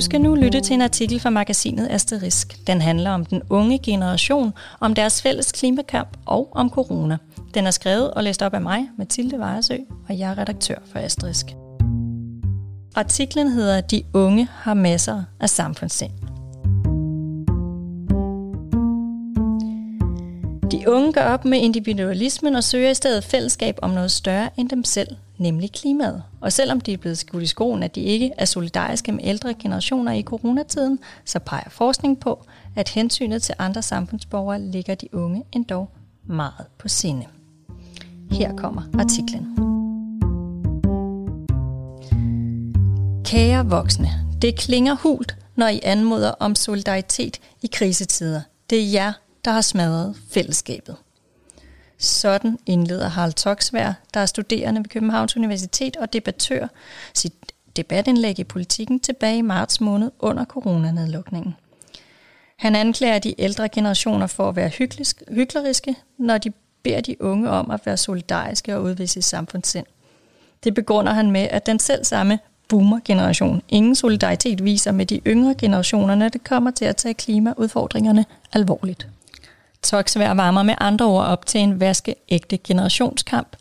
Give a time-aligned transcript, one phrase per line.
[0.00, 2.66] Du skal nu lytte til en artikel fra magasinet Asterisk.
[2.66, 7.16] Den handler om den unge generation, om deres fælles klimakamp og om corona.
[7.54, 9.76] Den er skrevet og læst op af mig, Mathilde Vejersø,
[10.08, 11.46] og jeg er redaktør for Asterisk.
[12.94, 16.12] Artiklen hedder De unge har masser af samfundssind.
[20.70, 24.68] De unge går op med individualismen og søger i stedet fællesskab om noget større end
[24.68, 26.22] dem selv, nemlig klimaet.
[26.40, 29.54] Og selvom de er blevet skudt i skoen, at de ikke er solidariske med ældre
[29.54, 32.44] generationer i coronatiden, så peger forskning på,
[32.76, 35.84] at hensynet til andre samfundsborgere ligger de unge endda
[36.24, 37.26] meget på sinde.
[38.30, 39.56] Her kommer artiklen.
[43.24, 44.08] Kære voksne,
[44.42, 48.40] det klinger hult, når I anmoder om solidaritet i krisetider.
[48.70, 49.12] Det er jer,
[49.44, 50.96] der har smadret fællesskabet.
[51.98, 56.66] Sådan indleder Harald Toksvær, der er studerende ved Københavns Universitet og debattør,
[57.14, 57.32] sit
[57.76, 61.54] debatindlæg i politikken tilbage i marts måned under coronanedlukningen.
[62.56, 64.68] Han anklager de ældre generationer for at være
[65.30, 66.52] hykleriske, når de
[66.82, 69.86] beder de unge om at være solidariske og udvise samfundssind.
[70.64, 75.54] Det begrunder han med, at den selv samme boomer-generation ingen solidaritet viser med de yngre
[75.54, 79.08] generationer, når det kommer til at tage klimaudfordringerne alvorligt.
[79.82, 83.56] Toksvær varmer med andre ord op til en vaskeægte generationskamp,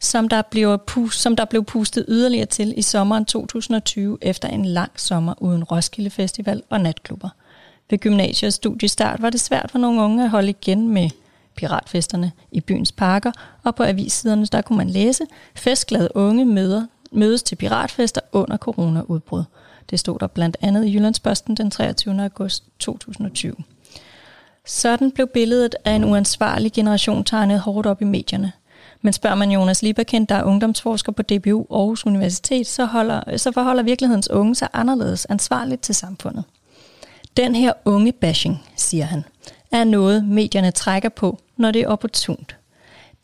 [0.00, 4.64] som der, blev pust, som der blev pustet yderligere til i sommeren 2020 efter en
[4.64, 7.28] lang sommer uden Roskilde Festival og natklubber.
[7.90, 11.10] Ved gymnasiets studiestart var det svært for nogle unge at holde igen med
[11.56, 13.32] piratfesterne i byens parker,
[13.64, 15.24] og på avissiderne der kunne man læse,
[15.54, 19.44] festglade unge møder, mødes til piratfester under coronaudbrud.
[19.90, 22.22] Det stod der blandt andet i Jyllandsposten den 23.
[22.22, 23.54] august 2020.
[24.66, 28.52] Sådan blev billedet af en uansvarlig generation tegnet hårdt op i medierne.
[29.02, 33.52] Men spørger man Jonas Lieberkind, der er ungdomsforsker på DBU Aarhus Universitet, så, holder, så
[33.52, 36.44] forholder virkelighedens unge sig anderledes ansvarligt til samfundet.
[37.36, 39.24] Den her unge bashing, siger han,
[39.72, 42.56] er noget, medierne trækker på, når det er opportunt.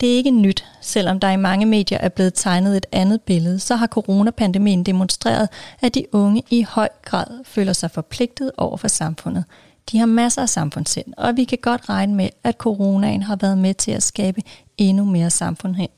[0.01, 3.59] Det er ikke nyt, selvom der i mange medier er blevet tegnet et andet billede,
[3.59, 5.49] så har coronapandemien demonstreret,
[5.81, 9.45] at de unge i høj grad føler sig forpligtet over for samfundet,
[9.93, 13.59] de har masser af samfundssind, og vi kan godt regne med, at coronaen har været
[13.59, 14.43] med til at skabe
[14.79, 15.31] endnu mere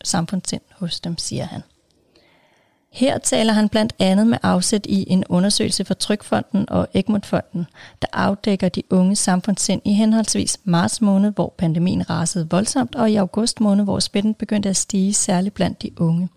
[0.04, 1.62] samfundssind hos dem, siger han.
[2.92, 7.66] Her taler han blandt andet med afsæt i en undersøgelse fra Trykfonden og Egmontfonden,
[8.02, 13.16] der afdækker de unge samfundssind i henholdsvis marts måned, hvor pandemien rasede voldsomt, og i
[13.16, 16.28] august måned, hvor spænden begyndte at stige, særligt blandt de unge.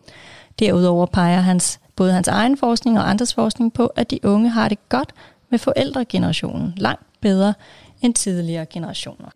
[0.60, 4.70] Derudover peger hans, både hans egen forskning og andres forskning på, at de unge har
[4.70, 5.14] det godt
[5.54, 7.54] med forældregenerationen langt bedre
[8.02, 9.30] end tidligere generationer.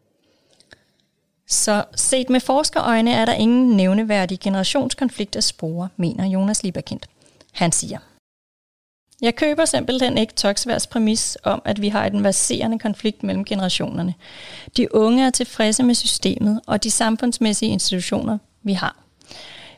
[1.48, 7.00] Så set med forskerøjne er der ingen nævneværdig generationskonflikt at spore, mener Jonas Lieberkind.
[7.52, 8.00] Han siger,
[9.22, 14.14] jeg køber simpelthen ikke Toksværs præmis om, at vi har en verserende konflikt mellem generationerne.
[14.78, 18.96] De unge er tilfredse med systemet og de samfundsmæssige institutioner, vi har.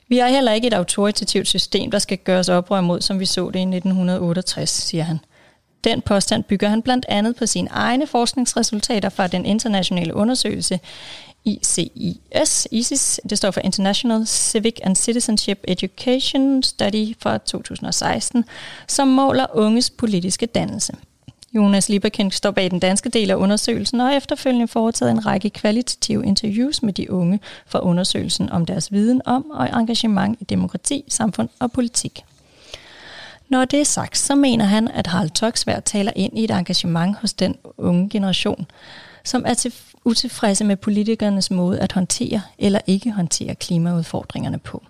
[0.07, 3.49] Vi har heller ikke et autoritativt system, der skal gøres oprør mod, som vi så
[3.49, 5.19] det i 1968, siger han.
[5.83, 10.79] Den påstand bygger han blandt andet på sine egne forskningsresultater fra den internationale undersøgelse
[11.45, 18.45] ICIS, ISIS, det står for International Civic and Citizenship Education Study fra 2016,
[18.87, 20.93] som måler unges politiske dannelse.
[21.53, 25.49] Jonas Lieberkind står bag den danske del af undersøgelsen og har efterfølgende foretaget en række
[25.49, 31.03] kvalitative interviews med de unge for undersøgelsen om deres viden om og engagement i demokrati,
[31.07, 32.23] samfund og politik.
[33.49, 37.17] Når det er sagt, så mener han, at Harald Toksvær taler ind i et engagement
[37.17, 38.65] hos den unge generation,
[39.23, 39.73] som er til
[40.05, 44.83] utilfredse med politikernes måde at håndtere eller ikke håndtere klimaudfordringerne på.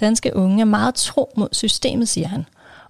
[0.00, 2.46] Danske unge er meget tro mod systemet, siger han.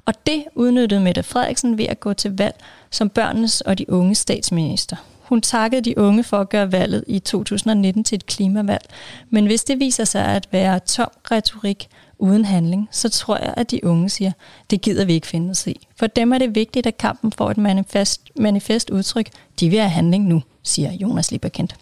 [0.06, 2.54] Og det udnyttede Mette Frederiksen ved at gå til valg
[2.90, 4.96] som børnenes og de unge statsminister.
[5.22, 8.84] Hun takkede de unge for at gøre valget i 2019 til et klimavalg,
[9.30, 11.88] men hvis det viser sig at være tom retorik
[12.24, 14.32] uden handling, så tror jeg, at de unge siger,
[14.70, 15.86] det gider vi ikke finde os i.
[15.96, 19.30] For dem er det vigtigt, at kampen får et manifest, manifest udtryk.
[19.60, 21.76] De vil have handling nu, siger Jonas Lieberkendt.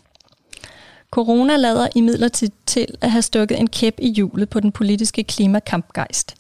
[1.11, 6.35] Corona lader imidlertid til at have stukket en kæp i hjulet på den politiske klimakampgejst.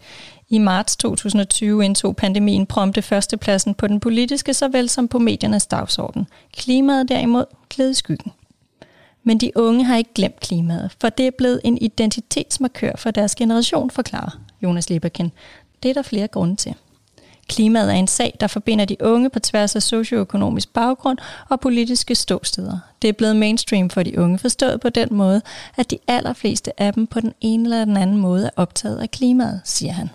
[0.48, 6.26] I marts 2020 indtog pandemien prompte førstepladsen på den politiske såvel som på mediernes dagsorden.
[6.56, 8.32] Klimaet derimod gled i skyggen.
[9.24, 13.34] Men de unge har ikke glemt klimaet, for det er blevet en identitetsmarkør for deres
[13.34, 15.30] generation, forklarer Jonas Lieberkind.
[15.82, 16.74] Det er der flere grunde til.
[17.48, 22.14] Klimaet er en sag, der forbinder de unge på tværs af socioøkonomisk baggrund og politiske
[22.14, 22.78] ståsteder.
[23.02, 25.42] Det er blevet mainstream for de unge, forstået på den måde,
[25.76, 29.10] at de allerfleste af dem på den ene eller den anden måde er optaget af
[29.10, 30.10] klimaet, siger han.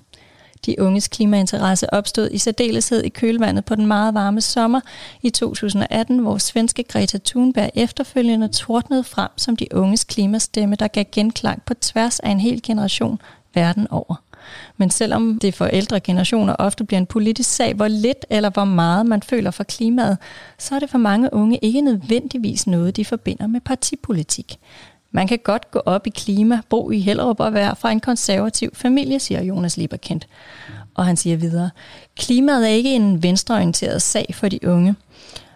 [0.66, 4.80] De unges klimainteresse opstod i særdeleshed i kølvandet på den meget varme sommer
[5.22, 11.06] i 2018, hvor svenske Greta Thunberg efterfølgende tordnede frem som de unges klimastemme, der gav
[11.12, 13.20] genklang på tværs af en hel generation
[13.54, 14.16] verden over.
[14.78, 18.66] Men selvom det for ældre generationer ofte bliver en politisk sag, hvor lidt eller hvor
[18.66, 20.18] meget man føler for klimaet,
[20.58, 24.60] så er det for mange unge ikke nødvendigvis noget, de forbinder med partipolitik.
[25.18, 28.70] Man kan godt gå op i klima, bo i Hellerup og være fra en konservativ
[28.74, 30.28] familie, siger Jonas Lieberkendt.
[30.96, 31.70] Og han siger videre,
[32.16, 34.96] klimaet er ikke en venstreorienteret sag for de unge.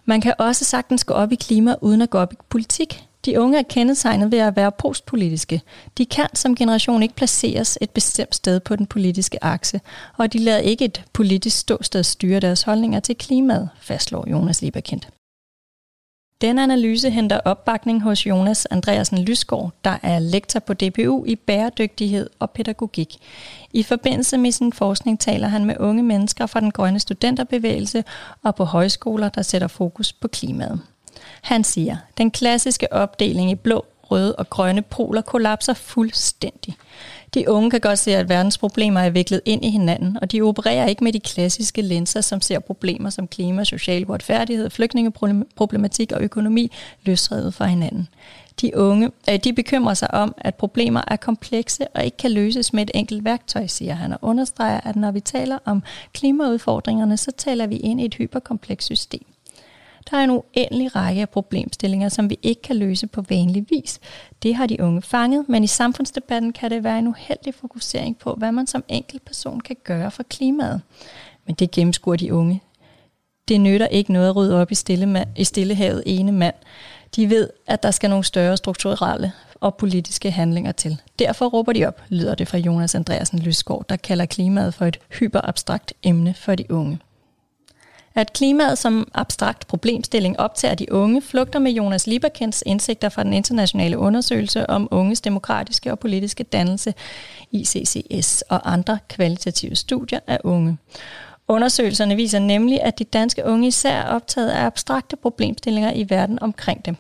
[0.05, 3.03] Man kan også sagtens gå op i klima uden at gå op i politik.
[3.25, 5.61] De unge er kendetegnet ved at være postpolitiske.
[5.97, 9.81] De kan som generation ikke placeres et bestemt sted på den politiske akse,
[10.17, 15.07] og de lader ikke et politisk ståsted styre deres holdninger til klimaet, fastslår Jonas Lieberkendt.
[16.41, 22.29] Den analyse henter opbakning hos Jonas Andreasen Lysgaard, der er lektor på DPU i bæredygtighed
[22.39, 23.17] og pædagogik.
[23.73, 28.03] I forbindelse med sin forskning taler han med unge mennesker fra den grønne studenterbevægelse
[28.43, 30.81] og på højskoler, der sætter fokus på klimaet.
[31.41, 36.77] Han siger, den klassiske opdeling i blå, røde og grønne poler kollapser fuldstændig.
[37.33, 40.41] De unge kan godt se, at verdens problemer er viklet ind i hinanden, og de
[40.41, 46.21] opererer ikke med de klassiske linser, som ser problemer som klima, social uretfærdighed, flygtningeproblematik og
[46.21, 46.71] økonomi
[47.05, 48.07] løsrevet fra hinanden.
[48.61, 52.73] De unge øh, de bekymrer sig om, at problemer er komplekse og ikke kan løses
[52.73, 57.31] med et enkelt værktøj, siger han, og understreger, at når vi taler om klimaudfordringerne, så
[57.37, 59.25] taler vi ind i et hyperkomplekst system.
[60.09, 63.99] Der er en uendelig række af problemstillinger, som vi ikke kan løse på vanlig vis.
[64.43, 68.33] Det har de unge fanget, men i samfundsdebatten kan det være en uheldig fokusering på,
[68.33, 70.81] hvad man som enkel person kan gøre for klimaet.
[71.45, 72.61] Men det gennemskuer de unge.
[73.47, 76.55] Det nytter ikke noget at rydde op i, stille i stillehavet ene mand.
[77.15, 79.31] De ved, at der skal nogle større strukturelle
[79.61, 81.01] og politiske handlinger til.
[81.19, 84.99] Derfor råber de op, lyder det fra Jonas Andreasen Lysgaard, der kalder klimaet for et
[85.19, 86.99] hyperabstrakt emne for de unge.
[88.15, 93.33] At klimaet som abstrakt problemstilling optager de unge, flugter med Jonas Lieberkens indsigter fra den
[93.33, 96.93] internationale undersøgelse om unges demokratiske og politiske dannelse,
[97.51, 100.77] ICCS, og andre kvalitative studier af unge.
[101.47, 106.39] Undersøgelserne viser nemlig, at de danske unge især er optaget af abstrakte problemstillinger i verden
[106.41, 106.95] omkring dem.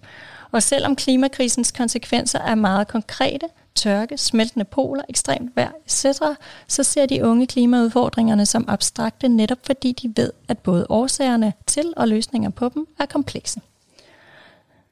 [0.51, 6.19] Og selvom klimakrisens konsekvenser er meget konkrete, tørke, smeltende poler, ekstremt vejr etc.,
[6.67, 11.93] så ser de unge klimaudfordringerne som abstrakte, netop fordi de ved, at både årsagerne til
[11.97, 13.61] og løsninger på dem er komplekse.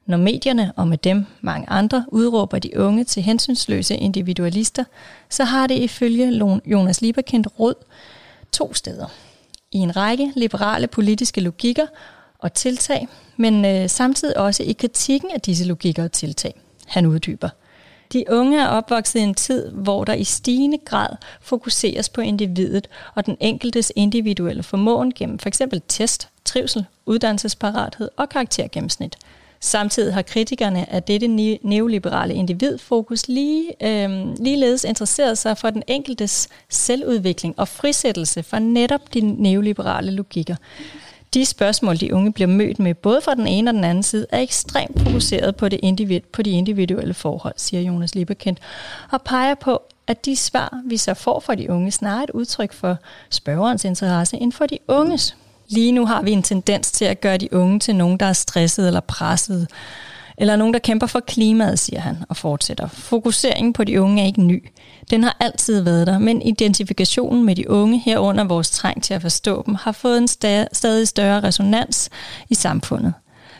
[0.06, 4.84] Når medierne, og med dem mange andre, udråber de unge til hensynsløse individualister,
[5.28, 7.74] så har det ifølge Jonas Lieberkind råd
[8.52, 9.06] to steder.
[9.72, 11.86] I en række liberale politiske logikker
[12.38, 16.60] og tiltag, men øh, samtidig også i kritikken af disse logikker og tiltag.
[16.86, 17.48] Han uddyber.
[18.12, 21.08] De unge er opvokset i en tid, hvor der i stigende grad
[21.40, 25.62] fokuseres på individet og den enkeltes individuelle formåen gennem f.eks.
[25.88, 29.16] test, trivsel, uddannelsesparathed og karaktergennemsnit.
[29.60, 31.28] Samtidig har kritikerne af dette
[31.62, 39.14] neoliberale individfokus lige, øh, ligeledes interesseret sig for den enkeltes selvudvikling og frisættelse fra netop
[39.14, 40.56] de neoliberale logikker.
[41.34, 44.26] De spørgsmål, de unge bliver mødt med, både fra den ene og den anden side,
[44.30, 48.58] er ekstremt fokuseret på, det individ, på de individuelle forhold, siger Jonas Liebekendt,
[49.10, 52.72] og peger på, at de svar, vi så får fra de unge, snarere et udtryk
[52.72, 52.96] for
[53.30, 55.36] spørgerens interesse end for de unges.
[55.68, 58.32] Lige nu har vi en tendens til at gøre de unge til nogen, der er
[58.32, 59.68] stresset eller presset,
[60.40, 62.88] eller nogen, der kæmper for klimaet, siger han og fortsætter.
[62.88, 64.68] Fokuseringen på de unge er ikke ny.
[65.10, 69.22] Den har altid været der, men identifikationen med de unge herunder vores træng til at
[69.22, 70.28] forstå dem, har fået en
[70.72, 72.10] stadig større resonans
[72.48, 73.12] i samfundet.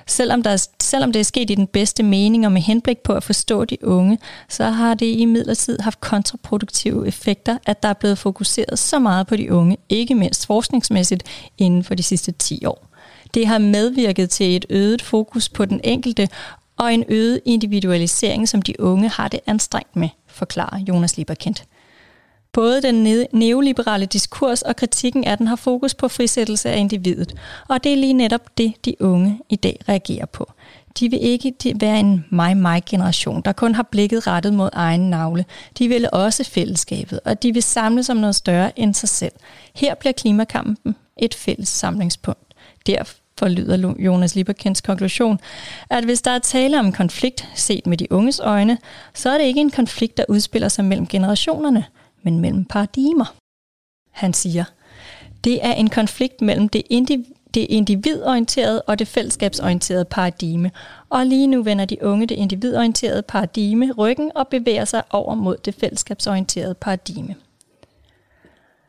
[0.06, 3.12] Selvom, der er, selvom det er sket i den bedste mening og med henblik på
[3.12, 4.18] at forstå de unge,
[4.48, 9.26] så har det i midlertid haft kontraproduktive effekter, at der er blevet fokuseret så meget
[9.26, 11.22] på de unge, ikke mindst forskningsmæssigt,
[11.58, 12.86] inden for de sidste 10 år.
[13.34, 16.28] Det har medvirket til et øget fokus på den enkelte
[16.80, 21.64] og en øget individualisering, som de unge har det anstrengt med, forklarer Jonas Lieberkendt.
[22.52, 27.34] Både den neoliberale diskurs og kritikken af den har fokus på frisættelse af individet,
[27.68, 30.52] og det er lige netop det, de unge i dag reagerer på.
[31.00, 35.44] De vil ikke være en mig-mig-generation, der kun har blikket rettet mod egen navle.
[35.78, 39.32] De vil også fællesskabet, og de vil samles om noget større end sig selv.
[39.74, 42.54] Her bliver klimakampen et fælles samlingspunkt.
[42.86, 45.40] Derfor for lyder Jonas Lieberkens konklusion,
[45.90, 48.78] at hvis der er tale om konflikt set med de unges øjne,
[49.14, 51.84] så er det ikke en konflikt, der udspiller sig mellem generationerne,
[52.22, 53.34] men mellem paradigmer.
[54.10, 54.64] Han siger,
[55.44, 60.70] det er en konflikt mellem det, indiv- det individorienterede og det fællesskabsorienterede paradigme,
[61.10, 65.56] og lige nu vender de unge det individorienterede paradigme ryggen og bevæger sig over mod
[65.64, 67.34] det fællesskabsorienterede paradigme.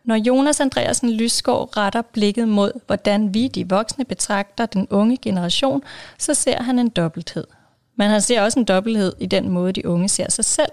[0.03, 5.83] Når Jonas Andreasen Lysgaard retter blikket mod, hvordan vi de voksne betragter den unge generation,
[6.17, 7.47] så ser han en dobbelthed.
[7.95, 10.71] Men han ser også en dobbelthed i den måde, de unge ser sig selv.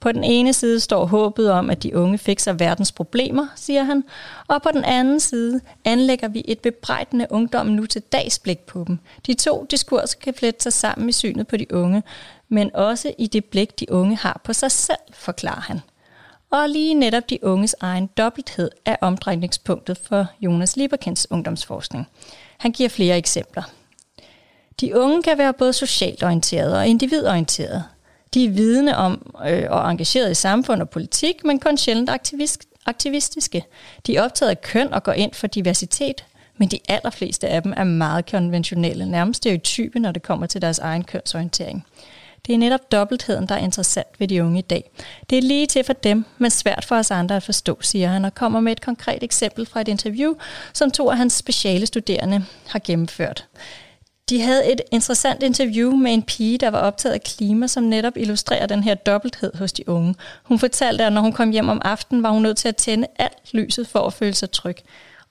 [0.00, 4.04] På den ene side står håbet om, at de unge fikser verdens problemer, siger han,
[4.48, 8.84] og på den anden side anlægger vi et bebrejdende ungdom nu til dags blik på
[8.86, 8.98] dem.
[9.26, 12.02] De to diskurser kan flette sig sammen i synet på de unge,
[12.48, 15.80] men også i det blik, de unge har på sig selv, forklarer han.
[16.52, 22.06] Og lige netop de unges egen dobbelthed er omdrejningspunktet for Jonas Lieberkens ungdomsforskning.
[22.58, 23.62] Han giver flere eksempler.
[24.80, 27.84] De unge kan være både socialt orienterede og individorienterede.
[28.34, 32.64] De er vidne om øh, og engageret i samfund og politik, men kun sjældent aktivist,
[32.86, 33.64] aktivistiske.
[34.06, 36.24] De er optaget af køn og går ind for diversitet,
[36.56, 40.78] men de allerfleste af dem er meget konventionelle, nærmest stereotype, når det kommer til deres
[40.78, 41.86] egen kønsorientering.
[42.46, 44.90] Det er netop dobbeltheden, der er interessant ved de unge i dag.
[45.30, 48.24] Det er lige til for dem, men svært for os andre at forstå, siger han,
[48.24, 50.34] og kommer med et konkret eksempel fra et interview,
[50.72, 53.46] som to af hans speciale studerende har gennemført.
[54.28, 58.16] De havde et interessant interview med en pige, der var optaget af klima, som netop
[58.16, 60.14] illustrerer den her dobbelthed hos de unge.
[60.42, 63.06] Hun fortalte, at når hun kom hjem om aftenen, var hun nødt til at tænde
[63.18, 64.76] alt lyset for at føle sig tryg.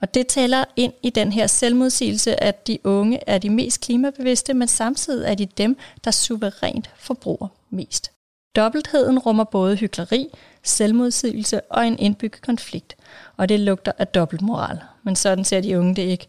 [0.01, 4.53] Og det tæller ind i den her selvmodsigelse, at de unge er de mest klimabevidste,
[4.53, 8.12] men samtidig er de dem, der suverænt forbruger mest.
[8.55, 10.27] Dobbeltheden rummer både hykleri,
[10.63, 12.96] selvmodsigelse og en indbygget konflikt,
[13.38, 14.79] og det lugter af dobbeltmoral.
[15.03, 16.27] Men sådan ser de unge det ikke.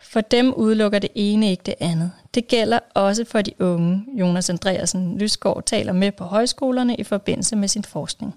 [0.00, 2.10] For dem udelukker det ene ikke det andet.
[2.34, 7.56] Det gælder også for de unge, Jonas Andreasen Lysgaard taler med på højskolerne i forbindelse
[7.56, 8.34] med sin forskning.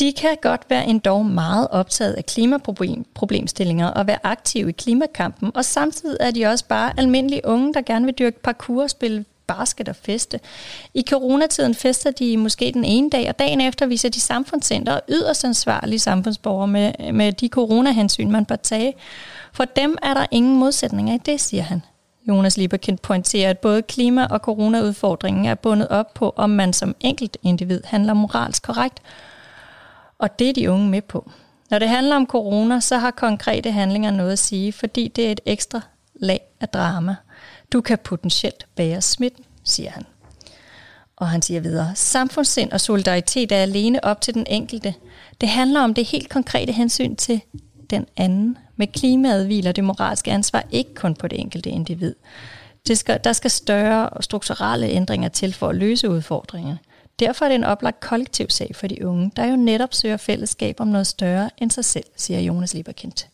[0.00, 5.64] De kan godt være endda meget optaget af klimaproblemstillinger og være aktive i klimakampen, og
[5.64, 9.88] samtidig er de også bare almindelige unge, der gerne vil dyrke parkour og spille basket
[9.88, 10.40] og feste.
[10.94, 15.02] I coronatiden fester de måske den ene dag, og dagen efter viser de samfundscenter og
[15.08, 18.94] yderst ansvarlige samfundsborgere med, med de coronahensyn, man bør tage.
[19.52, 21.82] For dem er der ingen modsætninger i det, siger han.
[22.28, 26.94] Jonas Lieberkind pointerer, at både klima- og coronaudfordringen er bundet op på, om man som
[27.00, 28.98] enkelt individ handler moralsk korrekt,
[30.18, 31.30] og det er de unge med på.
[31.70, 35.32] Når det handler om corona, så har konkrete handlinger noget at sige, fordi det er
[35.32, 35.80] et ekstra
[36.14, 37.16] lag af drama.
[37.72, 40.04] Du kan potentielt bære smitten, siger han.
[41.16, 44.94] Og han siger videre, samfundssind og solidaritet er alene op til den enkelte.
[45.40, 47.40] Det handler om det helt konkrete hensyn til
[47.90, 48.58] den anden.
[48.76, 52.14] Med klimaet hviler det moralske ansvar ikke kun på det enkelte individ.
[52.86, 56.78] Det skal, der skal større og strukturelle ændringer til for at løse udfordringerne.
[57.20, 60.80] Derfor er det en oplagt kollektiv sag for de unge, der jo netop søger fællesskab
[60.80, 63.26] om noget større end sig selv, siger Jonas Lieberkind.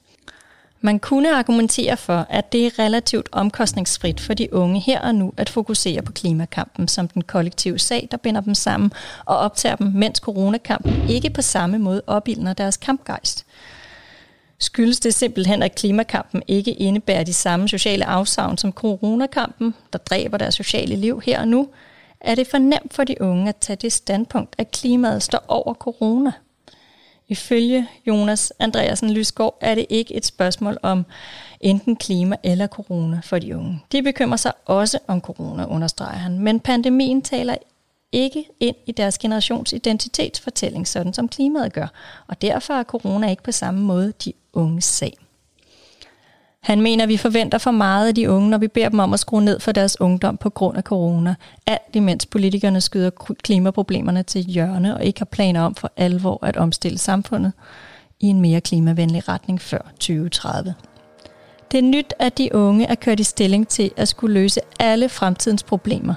[0.80, 5.32] Man kunne argumentere for, at det er relativt omkostningsfrit for de unge her og nu
[5.36, 8.92] at fokusere på klimakampen som den kollektive sag, der binder dem sammen
[9.24, 13.46] og optager dem, mens coronakampen ikke på samme måde opildner deres kampgejst.
[14.58, 20.38] Skyldes det simpelthen, at klimakampen ikke indebærer de samme sociale afsavn som coronakampen, der dræber
[20.38, 21.68] deres sociale liv her og nu,
[22.25, 25.75] er det for nemt for de unge at tage det standpunkt, at klimaet står over
[25.75, 26.33] corona.
[27.28, 31.07] Ifølge Jonas Andreasen Lysgaard er det ikke et spørgsmål om
[31.61, 33.83] enten klima eller corona for de unge.
[33.93, 37.57] De bekymrer sig også om corona, understreger han, men pandemien taler
[38.12, 41.87] ikke ind i deres generations identitetsfortælling, sådan som klimaet gør,
[42.26, 45.24] og derfor er corona ikke på samme måde de unges sag.
[46.64, 49.12] Han mener, at vi forventer for meget af de unge, når vi beder dem om
[49.12, 51.35] at skrue ned for deres ungdom på grund af corona.
[51.66, 53.11] Alt imens politikerne skyder
[53.42, 57.52] klimaproblemerne til hjørne og ikke har planer om for alvor at omstille samfundet
[58.21, 60.75] i en mere klimavenlig retning før 2030.
[61.73, 65.09] Det er nyt, at de unge er kørt i stilling til at skulle løse alle
[65.09, 66.14] fremtidens problemer.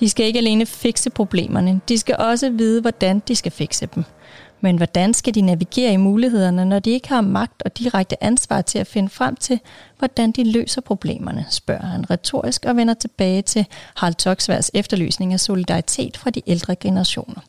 [0.00, 4.04] De skal ikke alene fikse problemerne, de skal også vide, hvordan de skal fikse dem–
[4.60, 8.60] men hvordan skal de navigere i mulighederne, når de ikke har magt og direkte ansvar
[8.60, 9.60] til at finde frem til,
[9.98, 15.40] hvordan de løser problemerne, spørger han retorisk og vender tilbage til Harald Toksværs efterlysning af
[15.40, 17.40] solidaritet fra de ældre generationer.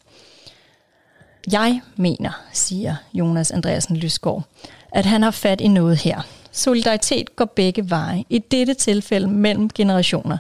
[1.52, 4.44] Jeg mener, siger Jonas Andreasen Lysgaard,
[4.92, 6.22] at han har fat i noget her.
[6.52, 10.38] Solidaritet går begge veje, i dette tilfælde mellem generationer.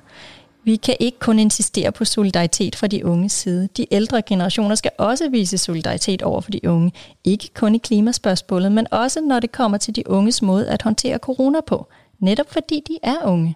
[0.64, 3.70] Vi kan ikke kun insistere på solidaritet fra de unge side.
[3.78, 6.92] De ældre generationer skal også vise solidaritet over for de unge.
[7.24, 11.18] Ikke kun i klimaspørgsmålet, men også når det kommer til de unges måde at håndtere
[11.18, 11.88] corona på.
[12.20, 13.56] Netop fordi de er unge.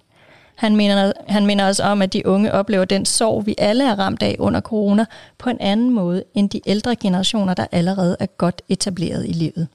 [0.55, 3.99] Han mener, han mener os om, at de unge oplever den sorg, vi alle er
[3.99, 5.05] ramt af under corona,
[5.37, 9.67] på en anden måde end de ældre generationer, der allerede er godt etableret i livet.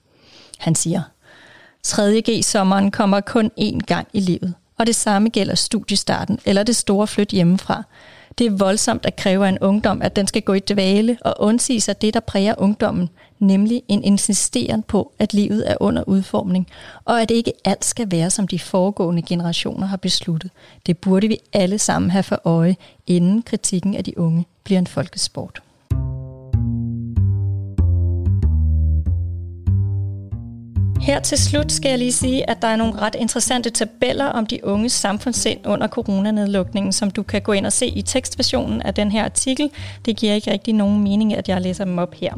[0.58, 1.02] Han siger,
[1.86, 7.06] 3.G-sommeren kommer kun én gang i livet og det samme gælder studiestarten eller det store
[7.06, 7.82] flyt hjemmefra.
[8.38, 11.34] Det er voldsomt at kræve af en ungdom, at den skal gå i dvale og
[11.38, 16.66] undsige sig det, der præger ungdommen, nemlig en insisteren på, at livet er under udformning,
[17.04, 20.50] og at ikke alt skal være, som de foregående generationer har besluttet.
[20.86, 24.86] Det burde vi alle sammen have for øje, inden kritikken af de unge bliver en
[24.86, 25.62] folkesport.
[31.08, 34.46] Her til slut skal jeg lige sige, at der er nogle ret interessante tabeller om
[34.46, 38.94] de unges samfundssind under coronanedlukningen, som du kan gå ind og se i tekstversionen af
[38.94, 39.70] den her artikel.
[40.04, 42.34] Det giver ikke rigtig nogen mening, at jeg læser dem op her.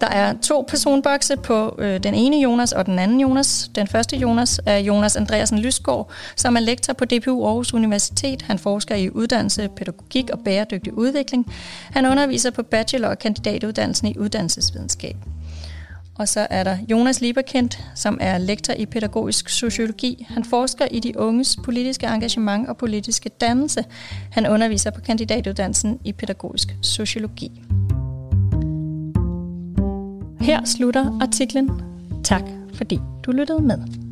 [0.00, 3.70] Der er to personbokse på øh, den ene Jonas og den anden Jonas.
[3.74, 8.42] Den første Jonas er Jonas Andreasen Lysgaard, som er lektor på DPU Aarhus Universitet.
[8.42, 11.52] Han forsker i uddannelse, pædagogik og bæredygtig udvikling.
[11.90, 15.16] Han underviser på bachelor- og kandidatuddannelsen i uddannelsesvidenskab.
[16.20, 20.26] Og så er der Jonas Lieberkendt, som er lektor i pædagogisk sociologi.
[20.28, 23.84] Han forsker i de unges politiske engagement og politiske dannelse.
[24.32, 27.62] Han underviser på kandidatuddannelsen i pædagogisk sociologi.
[30.40, 31.70] Her slutter artiklen.
[32.24, 32.42] Tak
[32.74, 34.09] fordi du lyttede med.